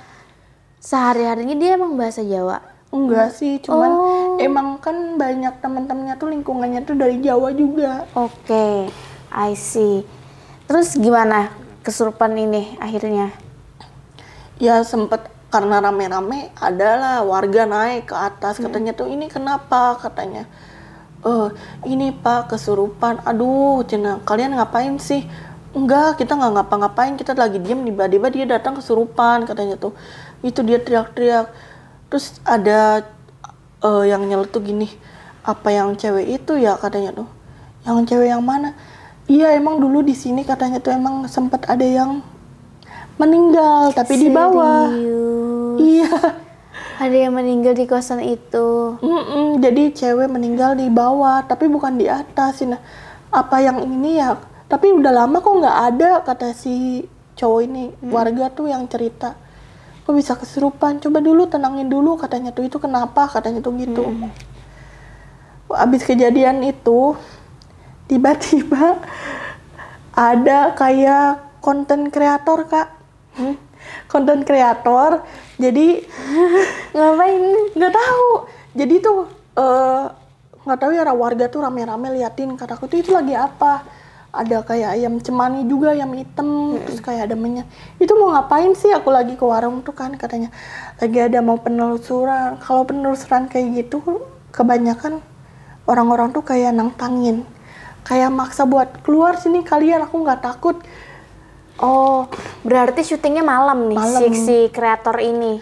[0.79, 2.63] Sehari-harinya dia emang bahasa Jawa.
[2.89, 4.39] enggak sih cuman Oh.
[4.39, 8.89] emang kan banyak teman-temannya tuh lingkungannya tuh dari Jawa juga Oke,
[9.29, 10.07] I see.
[10.65, 11.51] Terus gimana
[11.83, 13.35] kesurupan ini akhirnya?
[14.57, 18.61] ya sempet karena rame-rame adalah warga naik ke atas.
[18.61, 19.97] Katanya tuh ini kenapa?
[19.97, 20.45] Katanya
[21.25, 21.49] eh
[21.89, 23.25] ini pak kesurupan.
[23.25, 25.25] Aduh cina kalian ngapain sih?
[25.73, 29.97] Enggak kita nggak ngapa-ngapain kita lagi diem tiba-tiba dia datang kesurupan katanya tuh.
[30.45, 31.49] Itu dia teriak-teriak.
[32.13, 33.09] Terus ada
[33.81, 34.93] eh, yang nyeletuk gini
[35.41, 36.77] apa yang cewek itu ya?
[36.77, 37.29] katanya tuh.
[37.89, 38.77] Yang cewek yang mana?
[39.25, 42.21] Iya emang dulu di sini katanya tuh emang sempat ada yang
[43.17, 44.93] meninggal tapi di bawah
[45.79, 46.11] Iya.
[46.97, 48.97] Ada yang meninggal di kosan itu.
[49.01, 52.65] Mm-mm, jadi cewek meninggal di bawah tapi bukan di atas.
[52.65, 52.81] Nah
[53.29, 54.37] apa yang ini ya?
[54.67, 57.05] Tapi udah lama kok nggak ada kata si
[57.37, 57.85] cowok ini.
[58.09, 59.37] Warga tuh yang cerita.
[60.09, 62.65] Kok bisa kesurupan coba dulu tenangin dulu katanya tuh.
[62.65, 63.29] Itu kenapa?
[63.29, 64.05] Katanya tuh gitu.
[65.69, 67.13] Abis kejadian itu
[68.09, 69.03] tiba-tiba
[70.17, 72.89] ada kayak konten kreator kak.
[74.09, 76.05] Konten kreator jadi
[76.97, 77.45] Ngapain?
[77.77, 78.29] nggak tahu.
[78.77, 80.05] Jadi tuh eh,
[80.65, 82.57] nggak tahu ya warga tuh rame-rame liatin.
[82.57, 83.85] Kataku tuh itu lagi apa?
[84.37, 87.65] Ada kayak ayam cemani juga ayam hitam terus kayak ada minyak.
[87.97, 88.93] Itu mau ngapain sih?
[88.93, 90.53] Aku lagi ke warung tuh kan katanya.
[91.01, 92.61] Lagi ada mau penelusuran.
[92.61, 95.25] Kalau penelusuran kayak gitu kebanyakan
[95.89, 97.49] orang-orang tuh kayak nantangin.
[98.05, 100.79] Kayak maksa buat keluar sini kalian aku nggak takut
[101.79, 102.25] Oh,
[102.63, 104.21] berarti syutingnya malam nih Malam.
[104.23, 105.61] si si kreator ini.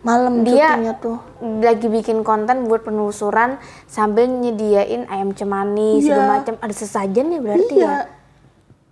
[0.00, 6.04] malam Dia tuh lagi bikin konten buat penelusuran sambil nyediain ayam cemani Iya.
[6.06, 6.54] segala macam.
[6.58, 7.92] Ada sesajen ya berarti iya ya?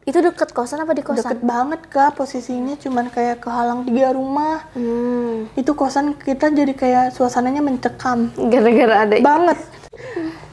[0.03, 1.21] Itu deket kosan apa di kosan?
[1.23, 7.05] deket banget kak posisinya cuman kayak kehalang tiga rumah Hmm, itu kosan kita jadi kayak
[7.13, 9.61] suasananya mencekam gara-gara ada banget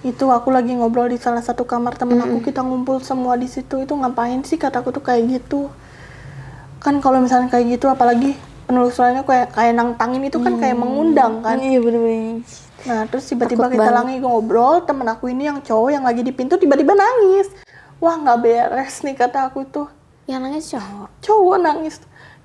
[0.01, 3.79] itu aku lagi ngobrol di salah satu kamar temen aku kita ngumpul semua di situ
[3.79, 5.71] itu ngapain sih kataku tuh kayak gitu
[6.79, 8.39] kan kalau misalnya kayak gitu apalagi
[8.69, 11.57] penelusurannya kayak kayak nantangin itu kan kayak mengundang kan.
[11.59, 12.45] Iya bener-bener.
[12.79, 13.99] nah terus tiba-tiba Takut kita banget.
[13.99, 17.51] lagi ngobrol temen aku ini yang cowok yang lagi di pintu tiba-tiba nangis.
[17.99, 19.91] Wah nggak beres nih kata aku tuh.
[20.29, 21.09] Yang nangis cowok.
[21.19, 21.95] cowok nangis.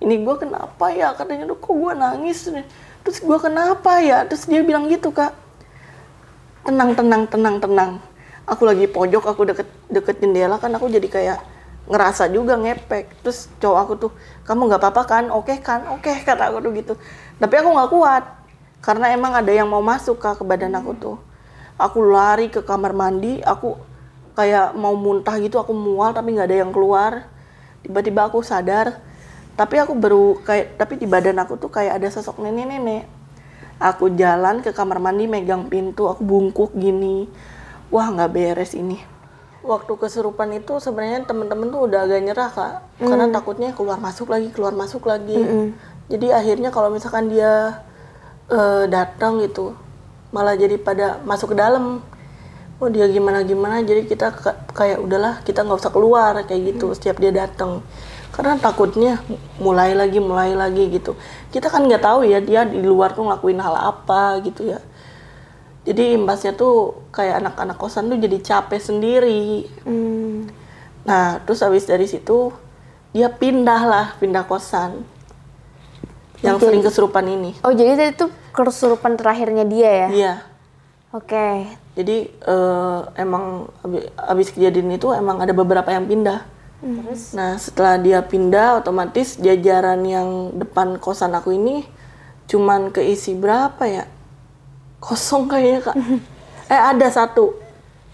[0.03, 1.15] Ini gue kenapa ya?
[1.15, 2.39] Katanya tuh kok gue nangis
[3.05, 4.27] terus gue kenapa ya?
[4.27, 5.31] Terus dia bilang gitu kak.
[6.67, 7.93] Tenang tenang tenang tenang.
[8.49, 11.39] Aku lagi pojok aku deket deket jendela kan aku jadi kayak
[11.85, 13.25] ngerasa juga ngepek.
[13.25, 14.13] Terus cowok aku tuh
[14.49, 15.25] kamu nggak apa-apa kan?
[15.33, 16.95] Oke kan oke kata aku tuh gitu.
[17.41, 18.25] Tapi aku nggak kuat
[18.85, 21.17] karena emang ada yang mau masuk kak ke badan aku tuh.
[21.77, 23.75] Aku lari ke kamar mandi aku
[24.35, 27.29] kayak mau muntah gitu aku mual tapi nggak ada yang keluar.
[27.85, 29.01] Tiba-tiba aku sadar
[29.55, 33.07] tapi aku baru kayak tapi di badan aku tuh kayak ada sosok nenek-nenek.
[33.83, 37.27] Aku jalan ke kamar mandi megang pintu aku bungkuk gini.
[37.93, 39.14] Wah nggak beres ini
[39.65, 42.75] waktu kesurupan itu sebenarnya temen-temen tuh udah agak nyerah kak.
[43.01, 45.35] Karena takutnya keluar masuk lagi keluar masuk lagi.
[46.07, 47.81] Jadi akhirnya kalau misalkan dia
[48.49, 49.73] eh, datang gitu
[50.31, 52.05] malah jadi pada masuk ke dalam.
[52.83, 53.81] Oh dia gimana gimana?
[53.81, 57.81] Jadi kita ka- kayak udahlah kita nggak usah keluar kayak gitu setiap dia datang.
[58.35, 59.23] Karena takutnya
[59.63, 61.15] mulai lagi mulai lagi gitu.
[61.49, 64.83] Kita kan nggak tahu ya dia di luar tuh ngelakuin hal apa gitu ya
[65.85, 70.49] jadi imbasnya tuh kayak anak-anak kosan tuh jadi capek sendiri Hmm.
[71.05, 72.51] nah terus habis dari situ
[73.13, 75.05] dia pindah lah pindah kosan
[76.41, 76.67] yang Oke.
[76.69, 80.09] sering kesurupan ini Oh jadi tadi itu kesurupan terakhirnya dia ya?
[80.11, 80.35] iya
[81.15, 81.71] Oke.
[81.95, 86.43] Jadi eh, emang abi- abis kejadian itu emang ada beberapa yang pindah.
[86.83, 87.39] Terus?
[87.39, 91.87] Nah setelah dia pindah, otomatis jajaran yang depan kosan aku ini
[92.51, 94.11] cuman keisi berapa ya?
[95.05, 95.97] Kosong kayaknya kak.
[96.73, 97.61] eh ada satu,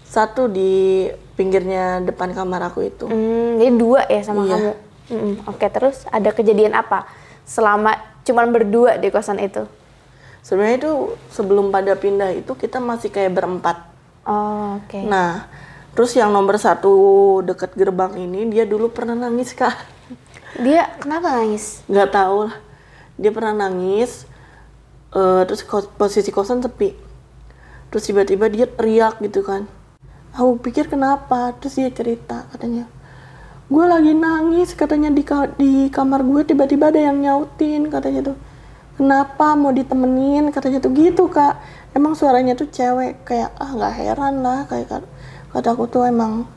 [0.03, 3.07] satu di pinggirnya depan kamar aku itu.
[3.07, 4.51] Hmm, jadi dua ya sama Iya.
[4.51, 4.71] kamu.
[5.11, 5.33] Mm-mm.
[5.47, 7.03] Oke terus ada kejadian apa
[7.43, 9.63] selama cuman berdua di kosan itu?
[10.41, 10.91] Sebenarnya itu
[11.29, 13.87] sebelum pada pindah itu kita masih kayak berempat.
[14.23, 14.99] Oh, oke.
[15.03, 15.47] Nah
[15.91, 16.91] terus yang nomor satu
[17.43, 19.75] deket gerbang ini dia dulu pernah nangis kak.
[20.59, 21.79] Dia kenapa nangis?
[21.87, 22.55] nggak tahu lah
[23.15, 24.23] dia pernah nangis
[25.15, 25.61] eh, terus
[25.99, 26.95] posisi kosan sepi.
[27.91, 29.67] Terus tiba-tiba dia teriak gitu kan.
[30.31, 31.51] Aku pikir kenapa?
[31.59, 32.87] Terus dia cerita katanya
[33.71, 38.37] gue lagi nangis katanya di ka- di kamar gue tiba-tiba ada yang nyautin katanya tuh.
[38.99, 40.51] Kenapa mau ditemenin?
[40.51, 41.55] katanya tuh gitu kak.
[41.95, 45.11] Emang suaranya tuh cewek kayak ah nggak heran lah kayak kat-
[45.55, 46.47] kata aku tuh emang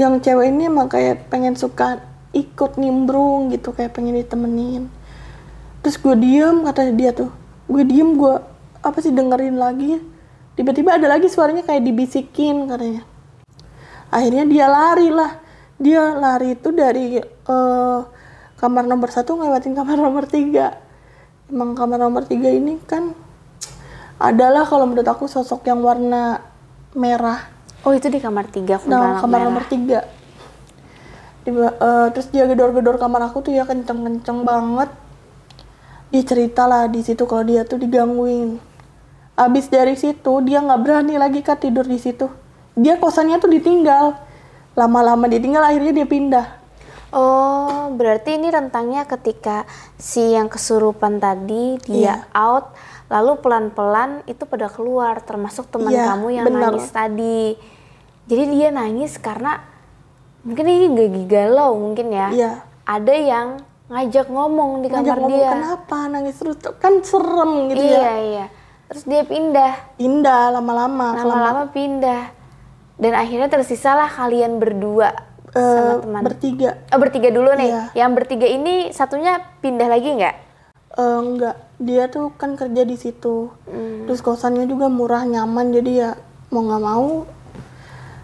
[0.00, 2.00] yang cewek ini emang kayak pengen suka
[2.32, 4.88] ikut nimbrung gitu kayak pengen ditemenin.
[5.84, 7.28] Terus gue diem kata dia tuh
[7.66, 8.34] gue diem gue
[8.82, 9.98] apa sih dengerin lagi?
[10.56, 13.02] Tiba-tiba ada lagi suaranya kayak dibisikin katanya.
[14.08, 15.42] Akhirnya dia lari lah.
[15.76, 18.00] Dia lari itu dari eh,
[18.56, 20.80] kamar nomor satu ngelewatin kamar nomor tiga.
[21.52, 23.12] Emang kamar nomor tiga ini kan
[24.16, 26.40] adalah kalau menurut aku sosok yang warna
[26.96, 27.52] merah.
[27.84, 29.46] Oh itu di kamar tiga nah, kamar merah.
[29.52, 30.00] nomor tiga.
[31.44, 34.88] Di- eh, terus dia gedor-gedor kamar aku tuh ya kenceng-kenceng banget
[36.10, 38.58] dia cerita lah di situ kalau dia tuh digangguin
[39.36, 42.30] abis dari situ dia nggak berani lagi kak tidur di situ
[42.72, 44.16] dia kosannya tuh ditinggal
[44.76, 46.46] lama-lama ditinggal akhirnya dia pindah
[47.14, 49.62] Oh berarti ini rentangnya ketika
[49.96, 52.14] si yang kesurupan tadi dia Iya.
[52.34, 52.74] out,
[53.06, 56.74] lalu pelan-pelan itu pada keluar, termasuk teman Iya, kamu yang bener.
[56.74, 57.54] nangis tadi.
[58.26, 59.62] Jadi dia nangis karena
[60.42, 62.28] mungkin ini gak galau mungkin ya.
[62.34, 62.52] Iya.
[62.84, 63.46] Ada yang
[63.86, 65.50] ngajak ngomong di ngajak kamar ngomong dia.
[65.54, 68.46] kenapa nangis terus kan serem gitu iya ya iya.
[68.86, 72.30] Terus dia pindah, indah lama-lama lama-lama pindah.
[72.94, 75.10] Dan akhirnya tersisalah kalian berdua
[75.50, 76.22] eh, sama teman.
[76.22, 77.66] bertiga Oh bertiga dulu nih.
[77.66, 77.82] Iya.
[77.98, 80.36] Yang bertiga ini satunya pindah lagi nggak?
[80.96, 84.08] Eh, enggak dia tuh kan kerja di situ Hmm.
[84.08, 86.10] terus kosannya juga murah nyaman jadi ya
[86.48, 87.28] mau nggak mau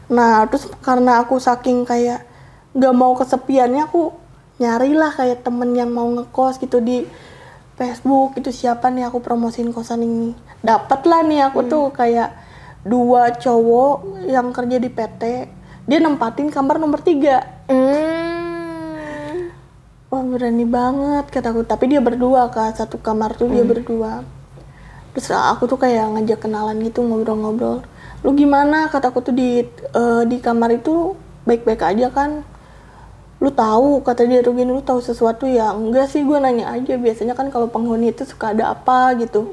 [0.09, 2.25] nah terus karena aku saking kayak
[2.73, 4.13] nggak mau kesepiannya aku
[4.61, 7.09] nyarilah kayak temen yang mau ngekos gitu di
[7.79, 12.37] Facebook itu siapa nih aku promosiin kosan ini dapet lah nih aku tuh kayak
[12.85, 15.23] dua cowok yang kerja di PT
[15.89, 19.49] dia nempatin kamar nomor tiga Hmm.
[20.13, 21.65] Wah berani banget kataku.
[21.65, 24.21] Tapi dia berdua kak, satu kamar tuh dia berdua.
[25.17, 27.81] Terus aku tuh kayak ngajak kenalan gitu ngobrol-ngobrol.
[28.21, 28.93] Lu gimana?
[28.93, 31.17] Kataku tuh di eh, di kamar itu
[31.49, 32.45] baik-baik aja kan?
[33.43, 35.75] Lu tahu kata dia gini, lu tahu sesuatu ya?
[35.75, 36.95] Enggak sih, gue nanya aja.
[36.95, 39.51] Biasanya kan kalau penghuni itu suka ada apa gitu.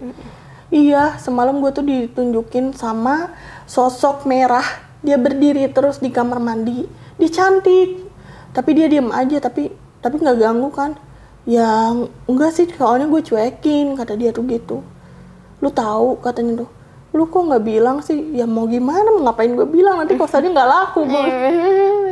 [0.69, 3.33] Iya, semalam gue tuh ditunjukin sama
[3.65, 4.63] sosok merah.
[5.01, 6.85] Dia berdiri terus di kamar mandi.
[7.17, 8.05] Dia cantik,
[8.53, 9.41] tapi dia diam aja.
[9.41, 9.73] Tapi
[10.05, 10.93] tapi nggak ganggu kan?
[11.49, 11.89] Ya
[12.29, 14.85] enggak sih, soalnya gue cuekin kata dia tuh gitu.
[15.65, 16.69] Lu tahu katanya tuh.
[17.09, 18.37] Lu kok nggak bilang sih?
[18.37, 19.09] Ya mau gimana?
[19.17, 19.97] Mau ngapain gue bilang?
[19.97, 21.01] Nanti kosannya nggak laku.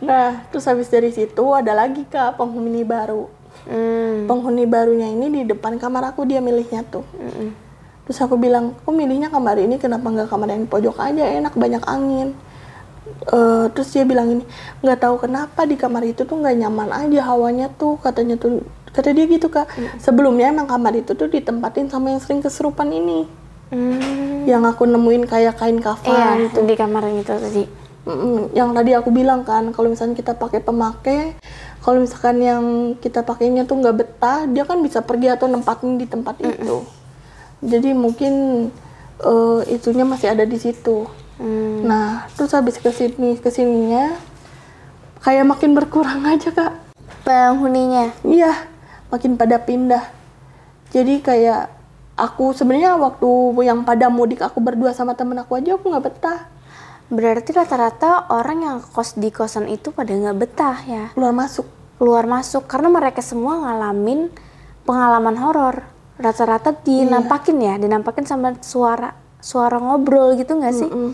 [0.00, 3.28] Nah, terus habis dari situ ada lagi kak penghuni baru
[3.64, 4.26] Hmm.
[4.28, 7.06] penghuni barunya ini di depan kamar aku dia milihnya tuh.
[8.04, 11.80] Terus aku bilang, kok milihnya kamar ini kenapa nggak kamar yang pojok aja enak banyak
[11.86, 12.36] angin.
[13.24, 14.44] Eh, terus dia bilang ini
[14.84, 18.60] nggak tahu kenapa di kamar itu tuh nggak nyaman aja hawanya tuh katanya tuh
[18.92, 19.64] kata dia gitu kak.
[19.96, 23.24] Sebelumnya emang kamar itu tuh ditempatin sama yang sering kesurupan ini.
[23.72, 24.44] Hmm.
[24.44, 26.60] Yang aku nemuin kayak kain Iya, kafan itu.
[26.68, 27.64] di kamar itu tadi.
[28.04, 31.40] Mm, yang tadi aku bilang kan kalau misalnya kita pakai pemakai
[31.80, 32.64] kalau misalkan yang
[33.00, 36.84] kita pakainya tuh nggak betah dia kan bisa pergi atau nempatin di tempat itu.
[37.64, 38.68] Jadi mungkin
[39.24, 41.08] eh, itunya masih ada di situ.
[41.34, 41.82] Hmm.
[41.82, 44.14] nah terus habis ke sini ke sininya
[45.18, 46.72] kayak makin berkurang aja kak.
[47.24, 48.12] Penghuninya.
[48.20, 48.68] iya
[49.08, 50.04] makin pada pindah.
[50.92, 51.72] Jadi kayak
[52.20, 53.30] aku sebenarnya waktu
[53.64, 56.53] yang pada mudik aku berdua sama temen aku aja aku nggak betah
[57.06, 62.24] Berarti rata-rata orang yang kos di kosan itu pada nggak betah ya, keluar masuk keluar
[62.24, 64.32] masuk karena mereka semua ngalamin
[64.82, 65.84] pengalaman horor.
[66.14, 70.86] Rata-rata dinampakin ya, dinampakin sama suara suara ngobrol gitu nggak sih?
[70.86, 71.12] Mm.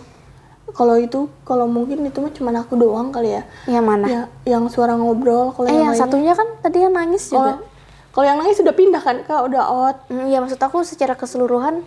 [0.70, 4.07] kalau itu kalau mungkin itu mah cuma aku doang kali ya Yang mana?
[4.07, 7.66] ya yang suara ngobrol kalau eh yang lainnya- satunya kan tadi yang nangis kalau juga.
[8.14, 11.83] kalau yang nangis sudah pindah kan kak udah out Hmm, ya maksud aku secara keseluruhan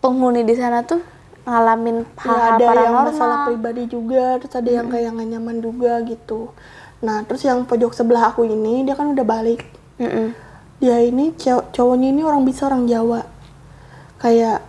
[0.00, 0.98] penghuni di sana tuh
[1.44, 6.00] ngalamin Ya, hal-hal ada yang masalah pribadi juga, terus ada yang kayak nggak nyaman juga
[6.08, 6.50] gitu.
[7.04, 9.60] Nah, terus yang pojok sebelah aku ini dia kan udah balik.
[10.00, 10.32] Mm-mm.
[10.80, 13.28] Dia ini cow- cowoknya ini orang bisa orang Jawa.
[14.18, 14.64] Kayak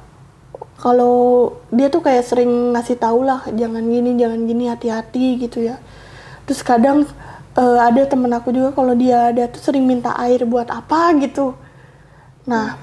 [0.75, 5.79] kalau dia tuh kayak sering ngasih tahu lah jangan gini jangan gini hati-hati gitu ya.
[6.43, 7.07] Terus kadang
[7.55, 11.55] eh, ada temen aku juga kalau dia ada tuh sering minta air buat apa gitu.
[12.45, 12.75] Nah,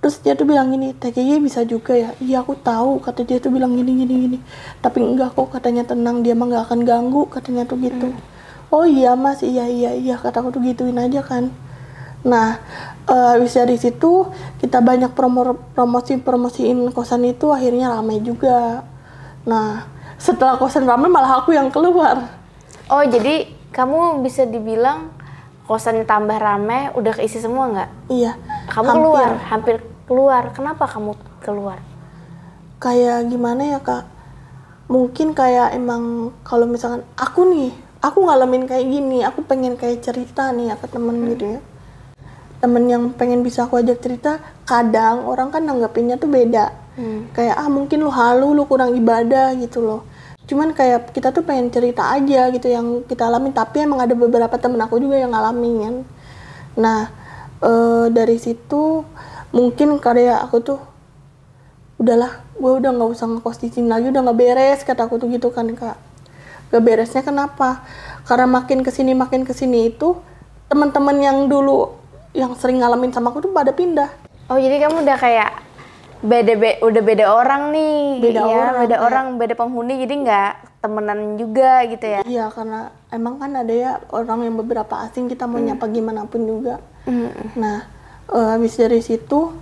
[0.00, 2.10] terus dia tuh bilang gini, TKY bisa juga ya?
[2.18, 4.38] Iya aku tahu, kata dia tuh bilang gini gini gini.
[4.80, 8.08] Tapi enggak kok katanya tenang, dia mah nggak akan ganggu, katanya tuh gitu.
[8.72, 11.52] Oh iya mas, iya iya iya, kata aku tuh gituin aja kan.
[12.24, 12.60] Nah,
[13.08, 14.28] eh, habis dari situ
[14.60, 18.84] kita banyak promo promosi promosiin kosan itu akhirnya ramai juga.
[19.48, 19.88] Nah,
[20.20, 22.28] setelah kosan ramai malah aku yang keluar.
[22.92, 25.08] Oh jadi kamu bisa dibilang
[25.64, 27.90] kosan tambah rame udah keisi semua nggak?
[28.10, 28.32] Iya.
[28.68, 29.00] Kamu hampir.
[29.00, 29.76] keluar, hampir
[30.10, 30.50] keluar.
[30.50, 31.78] Kenapa kamu keluar?
[32.80, 34.08] kayak gimana ya kak?
[34.90, 37.70] Mungkin kayak emang kalau misalkan aku nih
[38.00, 41.60] aku ngalamin kayak gini aku pengen kayak cerita nih ya ke temen gitu ya.
[42.58, 46.72] Temen yang pengen bisa aku ajak cerita kadang orang kan nanggapinnya tuh beda.
[47.36, 50.02] Kayak ah mungkin lu halu lu kurang ibadah gitu loh.
[50.48, 54.56] Cuman kayak kita tuh pengen cerita aja gitu yang kita alamin tapi emang ada beberapa
[54.58, 55.96] temen aku juga yang ngalamin kan.
[56.80, 57.00] Nah
[57.62, 59.04] eh, dari situ
[59.50, 60.80] mungkin karya aku tuh
[62.00, 65.28] udahlah gue udah nggak usah ngekos di sini lagi udah nggak beres kata aku tuh
[65.28, 65.96] gitu kan kak.
[66.70, 67.82] Gak beresnya kenapa?
[68.24, 70.14] Karena makin ke sini makin ke sini itu
[70.70, 71.98] teman-teman yang dulu
[72.30, 74.06] yang sering ngalamin sama aku tuh pada pindah.
[74.46, 75.50] Oh jadi kamu udah kayak
[76.22, 79.00] beda be- udah beda orang nih, Beda ya, orang, beda ya.
[79.02, 82.20] orang, beda penghuni jadi nggak temenan juga gitu ya?
[82.24, 86.46] iya karena emang kan ada ya orang yang beberapa asing kita mau nyapa gimana pun
[86.46, 86.78] juga.
[87.58, 87.82] Nah
[88.30, 89.52] eh, habis dari situ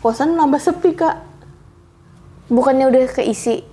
[0.00, 1.16] kosan nambah sepi kak
[2.46, 3.66] Bukannya udah keisi?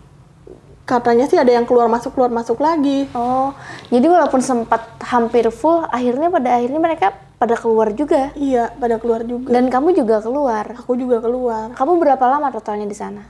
[0.84, 3.56] katanya sih ada yang keluar masuk keluar masuk lagi Oh,
[3.88, 8.36] jadi walaupun sempat hampir full, akhirnya pada akhirnya mereka pada keluar juga.
[8.36, 10.75] iya pada keluar juga Dan kamu juga keluar.
[10.75, 13.23] aku juga keluar Kamu berapa lama totalnya di sana?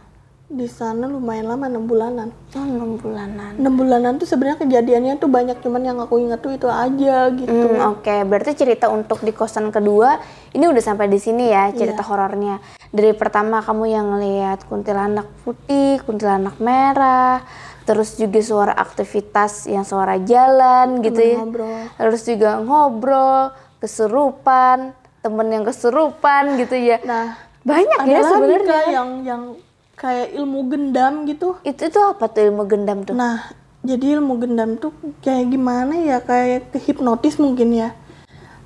[0.53, 3.57] Di sana lumayan lama enam bulanan Oh, enam bulanan.
[3.57, 7.49] enam bulanan tuh sebenarnya kejadiannya tuh banyak cuman yang aku ingat tuh itu aja gitu
[7.49, 11.99] Hmm, Oke, berarti cerita untuk di kosan kedua ini udah sampai di sini ya cerita
[11.99, 12.07] Iya.
[12.07, 12.55] horornya.
[12.87, 17.41] Dari pertama kamu yang ngelihat kuntilanak putih, kuntilanak merah,
[17.83, 21.41] terus juga suara aktivitas yang suara jalan gitu ya.
[21.41, 21.89] ngobrol.
[21.91, 27.01] Terus juga ngobrol, kesurupan, temen yang kesurupan gitu ya.
[27.01, 28.79] nah Banyak ada ya sebenarnya.
[28.91, 29.41] Yang yang
[29.97, 31.57] kayak ilmu gendam gitu.
[31.61, 33.15] Itu tuh apa tuh ilmu gendam tuh?
[33.15, 33.51] nah
[33.83, 36.17] jadi ilmu gendam tuh kayak gimana ya?
[36.23, 37.91] Kayak kehipnotis mungkin ya.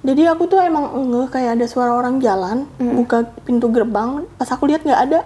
[0.06, 4.70] Jadi aku tuh emang ngeh kayak ada suara orang jalan buka pintu gerbang pas aku
[4.70, 5.22] lihat nggak ada.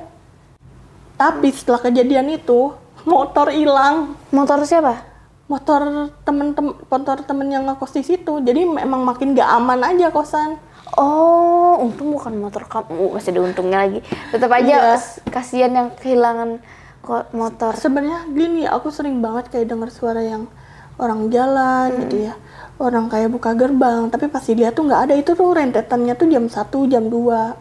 [1.19, 4.15] Tapi setelah kejadian itu motor hilang.
[4.31, 5.10] Motor siapa?
[5.51, 5.81] Motor
[6.21, 10.55] temen-temen motor temen yang ngekos di situ jadi memang makin gak aman aja kosan
[10.91, 13.15] Oh, untung bukan motor kamu.
[13.15, 14.03] Masih ada untungnya lagi.
[14.27, 14.93] Tetap aja Iya.
[14.93, 16.59] s- kasihan yang kehilangan
[16.99, 17.71] kok motor.
[17.73, 20.51] sebenarnya gini aku sering banget kayak dengar suara yang
[20.97, 22.35] orang jalan gitu ya
[22.77, 26.45] orang kayak buka gerbang tapi pas dilihat tuh nggak ada itu tuh rentetannya tuh jam
[26.45, 27.55] 1 jam 2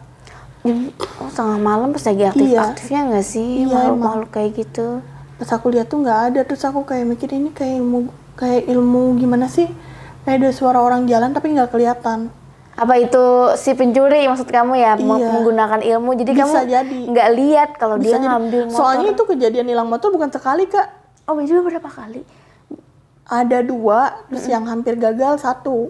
[0.61, 0.77] Jam
[1.17, 4.87] oh, tengah malam pas lagi aktif-aktifnya nggak sih Iya, makhluk-makhluk kayak gitu?
[5.41, 8.05] Pas aku lihat tuh nggak ada terus aku kayak mikir ini kayak ilmu
[8.37, 9.65] kayak ilmu gimana sih
[10.21, 12.29] kayak ada suara orang jalan tapi nggak kelihatan
[12.71, 13.25] Apa itu
[13.57, 15.27] si pencuri maksud kamu ya Iya.
[15.27, 16.99] menggunakan ilmu jadi Bisa kamu jadi.
[17.09, 18.29] nggak lihat kalau dia Bisa jadi.
[18.29, 18.77] ngambil motor.
[18.77, 20.87] soalnya itu kejadian hilang motor bukan sekali kak
[21.25, 22.21] oh itu berapa kali?
[23.25, 25.89] ada dua terus yang hampir gagal satu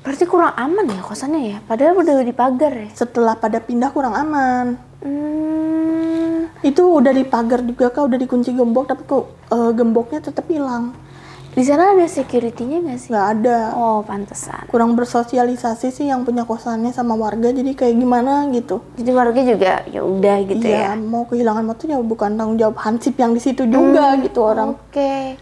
[0.00, 1.58] Berarti kurang aman ya kosannya ya?
[1.60, 2.88] Padahal udah dipagar ya.
[2.90, 6.52] setelah pada pindah kurang aman Hmm.
[6.60, 10.92] itu udah dipagar juga kak udah dikunci gembok tapi kok eh, gemboknya tetap hilang
[11.50, 13.08] Di sana ada security-nya nggak sih?
[13.10, 14.68] nggak ada Oh, pantesan.
[14.68, 19.82] kurang bersosialisasi sih yang punya kosannya sama warga jadi kayak gimana gitu Jadi warga juga
[19.84, 20.94] ya udah gitu iya ya.
[20.94, 24.22] mau kehilangan motor ya bukan tanggung jawab hansip yang di situ juga Hmm.
[24.22, 25.34] gitu orang Oke.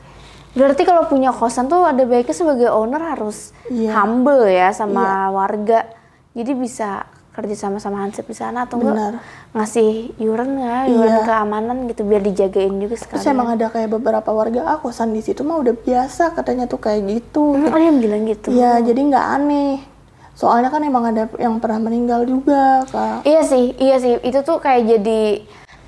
[0.49, 3.93] Berarti kalau punya kosan tuh ada baiknya sebagai owner harus Iya.
[3.95, 5.87] humble ya sama warga.
[6.33, 7.05] Jadi bisa
[7.39, 9.22] kerja sama sama Hansip di sana atau enggak
[9.55, 11.22] ngasih yuran nggak yuran Iya.
[11.22, 13.22] keamanan gitu biar dijagain juga sekalian.
[13.22, 16.82] Terus emang ada kayak beberapa warga ah kosan di situ mah udah biasa katanya tuh
[16.82, 17.55] kayak gitu.
[17.55, 18.51] Hmm, ada yang bilang gitu.
[18.51, 19.78] Iya, jadi nggak aneh.
[20.34, 23.22] Soalnya kan emang ada yang pernah meninggal juga, Kak.
[23.22, 24.18] Iya sih, iya sih.
[24.22, 25.43] Itu tuh kayak jadi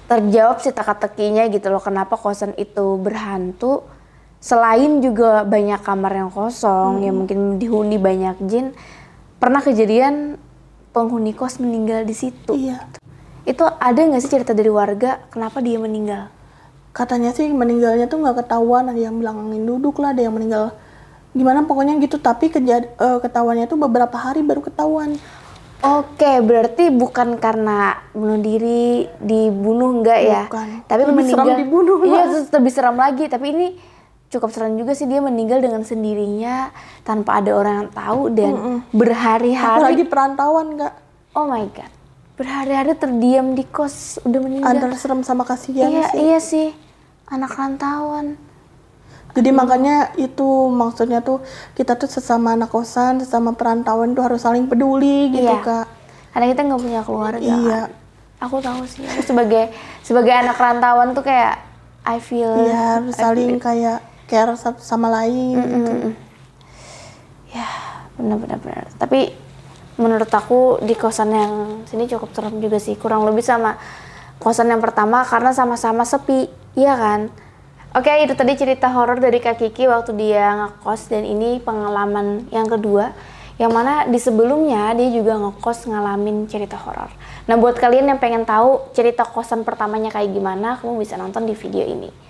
[0.07, 1.79] terjawab sih teka-tekinya gitu loh.
[1.79, 3.83] Kenapa kosan itu berhantu?
[4.39, 8.75] Selain juga banyak kamar yang kosong, yang mungkin dihuni banyak jin.
[9.39, 10.35] Pernah kejadian
[10.91, 12.53] penghuni kos meninggal di situ.
[12.55, 12.87] Iya.
[13.47, 16.29] Itu ada nggak sih cerita dari warga kenapa dia meninggal?
[16.91, 20.75] Katanya sih meninggalnya tuh nggak ketahuan, ada yang bilang angin duduk lah, ada yang meninggal
[21.31, 22.19] gimana pokoknya gitu.
[22.19, 25.15] Tapi kejad eh, ketahuannya tuh beberapa hari baru ketahuan.
[25.81, 30.45] Oke, berarti bukan karena bunuh diri, dibunuh enggak ya?
[30.45, 30.85] Bukan.
[30.85, 31.47] Tapi Lebih meninggal.
[31.49, 33.25] seram dibunuh, Iya, terus lebih seram lagi.
[33.33, 33.67] Tapi ini
[34.31, 36.71] cukup serem juga sih dia meninggal dengan sendirinya
[37.03, 38.53] tanpa ada orang yang tahu dan
[38.95, 39.83] berhari-hari.
[39.83, 40.95] Apalagi perantauan, Kak.
[41.35, 41.91] Oh my god,
[42.39, 44.71] berhari-hari terdiam di kos udah meninggal.
[44.71, 46.19] Antara serem sama kasihan iya, sih.
[46.23, 46.69] iya sih,
[47.27, 48.39] anak rantauan.
[49.31, 51.39] Jadi makanya itu maksudnya tuh
[51.79, 55.63] kita tuh sesama anak kosan, sesama perantauan tuh harus saling peduli gitu, Iya.
[55.63, 55.87] Kak.
[56.35, 57.39] Karena kita nggak punya keluarga.
[57.39, 57.81] Iya.
[58.43, 59.07] Aku tahu sih.
[59.07, 59.71] Aku sebagai
[60.03, 61.63] sebagai anak rantauan tuh kayak
[62.03, 62.51] I feel.
[62.59, 65.93] Iya, harus saling kayak care satu sama lain gitu.
[67.51, 67.67] Ya,
[68.15, 68.87] benar-benar benar.
[68.95, 69.35] Tapi
[69.99, 71.55] menurut aku di kosan yang
[71.91, 72.95] sini cukup serem juga sih.
[72.95, 73.75] Kurang lebih sama
[74.39, 76.47] kosan yang pertama karena sama-sama sepi,
[76.79, 77.29] iya kan?
[77.91, 82.71] Oke, itu tadi cerita horor dari Kak Kiki waktu dia ngekos dan ini pengalaman yang
[82.71, 83.11] kedua.
[83.59, 87.11] Yang mana di sebelumnya dia juga ngekos ngalamin cerita horor.
[87.51, 91.53] Nah, buat kalian yang pengen tahu cerita kosan pertamanya kayak gimana, kamu bisa nonton di
[91.59, 92.30] video ini.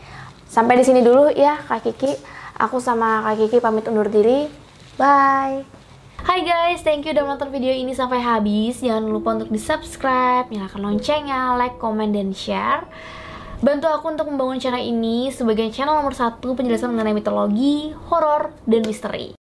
[0.51, 2.11] Sampai di sini dulu ya Kak Kiki.
[2.59, 4.51] Aku sama Kak Kiki pamit undur diri.
[4.99, 5.63] Bye.
[6.27, 8.83] Hai guys, thank you udah menonton video ini sampai habis.
[8.83, 12.83] Jangan lupa untuk di-subscribe, nyalakan loncengnya, like, komen, dan share.
[13.63, 18.83] Bantu aku untuk membangun channel ini sebagai channel nomor satu penjelasan mengenai mitologi, horor, dan
[18.85, 19.39] misteri.